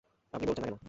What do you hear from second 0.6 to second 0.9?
না কেন?